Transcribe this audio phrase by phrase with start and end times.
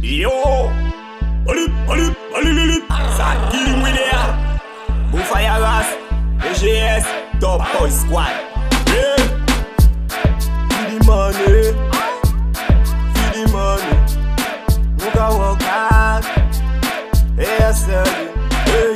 [0.00, 0.30] Yo,
[1.46, 2.82] allez, allez, allez, allez,
[3.14, 4.32] ça killing with there.
[5.10, 5.88] Boufaya Ras,
[6.42, 7.04] EGS,
[7.40, 8.32] Top Boy Squad.
[8.88, 9.16] Yeah.
[10.70, 11.72] Feel the money,
[13.12, 13.96] feel the money.
[14.98, 15.24] Nunca
[15.64, 16.24] hard,
[17.36, 18.04] yes sir.
[18.64, 18.94] Hey.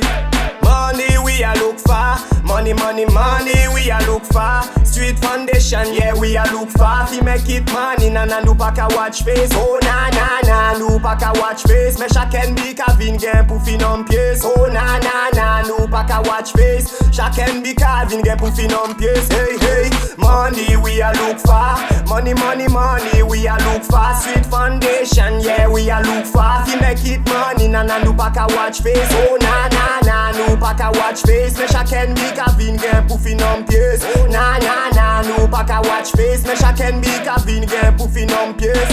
[0.63, 4.76] Money we a look for, money, money, money we a look for.
[4.97, 7.05] Street foundation, yeah we a look for.
[7.05, 9.51] Fi make it money, na na nou pa ka watch face.
[9.53, 11.99] Oh na na na, nou pa ka watch face.
[11.99, 14.41] Me chaken bi ka vin gen pou fin an pyes.
[14.43, 16.89] Oh na na na, nou pa ka watch face.
[17.13, 19.29] Chaken bi ka vin gen pou fin an pyes.
[19.29, 19.85] Hey hey,
[20.17, 21.77] money we a look for.
[22.09, 24.09] Money, money, money we a look for.
[24.17, 26.41] Street foundation, yeah we a look for.
[26.65, 29.13] Fi make it money, na na nou pa ka watch face.
[29.21, 31.53] Oh na na na, nou pa ka watch face.
[31.53, 34.01] Me chaken bi ka vin gen pou fin an pyes.
[34.17, 34.86] Oh na na
[35.57, 36.43] pa ka watch face.
[36.45, 38.91] Men chaken bi ka vin gen pou fin an pyes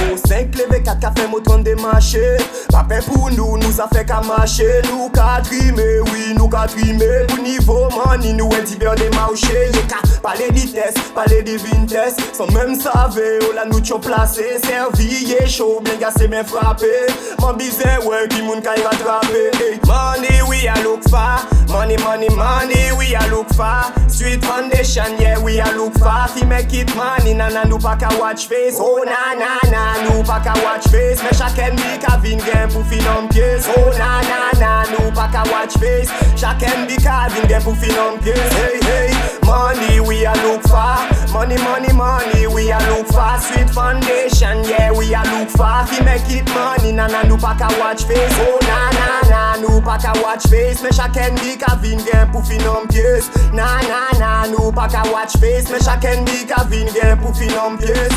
[0.00, 2.24] Pou 5 leve 4 ka fe motron de demache
[2.72, 7.10] Pape pou nou, nou sa fe ka mache Nou ka trime, oui nou ka trime
[7.28, 11.58] Pou nivou mani nou enti be de demawche Ye ka pale di tes, pale di
[11.60, 16.48] vintes Son menm save, ou la nou tcho plase Servi ye chou, blen gase men
[16.48, 16.94] frape
[17.42, 19.80] Man bize, we ki moun ka y ratrape hey.
[19.84, 21.42] Mani we a look fa
[21.90, 26.44] Money, money, money we a look for Street foundation, yeah we a look for Fi
[26.44, 28.76] make it money, na na nou pa ka watch face.
[28.78, 31.20] Oh na na na, nou pa ka watch face.
[31.20, 35.10] Me chaken bi ka vin gen pou fin an pyes Oh na na na, nou
[35.10, 36.14] pa ka watch face.
[36.38, 39.10] Chaken bi ka vin gen pou fin an pyes Hey hey,
[39.42, 40.94] money we a look for
[41.32, 45.84] Money, money, money we a look for Street foundation, yeah we a look for.
[45.86, 48.36] Fi make it money, na na nou pa ka watch face.
[48.40, 50.82] Oh na na na, nou pa ka watch face.
[50.82, 54.88] Me chaken bi ka vin gen pou fin an pyes Na na na, nou pa
[54.88, 55.70] ka watch face.
[55.70, 58.12] Me chaken bi ka vin gen pou fin an pyes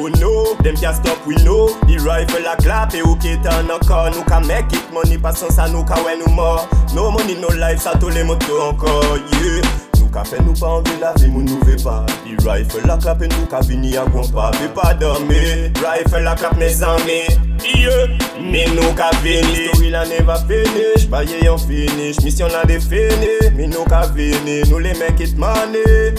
[0.00, 1.68] Oh no, them can't stop we know.
[1.86, 5.52] The rifle a clap e ou ke tan ankor Nou ka make it money pasan
[5.52, 9.20] sa nou ka wè nou mor No money no life sa to le moto ankor
[9.40, 12.02] yeah Ka fè nou pa anve la vi moun nou ve pa.
[12.26, 14.50] Di rifle la klap e nou ka vini a gwan pa.
[14.58, 15.38] Ve pa dame,
[15.80, 17.22] rifle la klap me zanme
[17.62, 17.94] Diye,
[18.36, 19.70] me nou ka vini.
[19.70, 22.20] Story la neva finish, baye yon finish.
[22.26, 24.60] Mission la defini, me nou ka vini.
[24.68, 26.12] Nou le men it money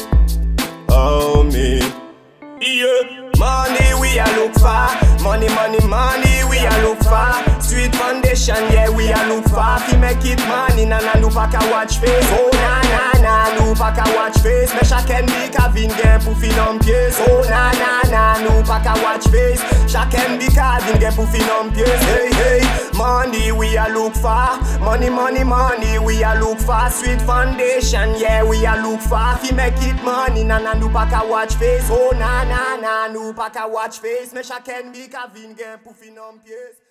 [0.90, 1.78] Oh me.
[2.64, 3.24] Yeah.
[3.38, 7.53] money we a look for Money, money, money we a look for
[7.84, 9.60] Street foundation, yeah we a look for.
[9.60, 12.30] Fi make it money, na na nou pa ka watch face.
[12.32, 14.72] Oh na na na, nou pa ka watch face.
[14.72, 18.64] Me chaken bi ka vin gen pou fin an pyes Oh na na na, nou
[18.64, 19.60] pa ka watch face.
[19.92, 22.62] Chaken bi ka vin gen pou fin an pyes Hey hey,
[22.96, 24.56] money we a look for.
[24.80, 26.88] Money, money, money we a look for.
[26.90, 29.36] Street foundation, yeah we a look for.
[29.44, 31.92] Fi make it money, na na nou pa ka watch face.
[31.92, 34.32] Oh na na na, nou pa ka watch face.
[34.32, 36.83] Me chaken bi ka vin gen pou fin an pyes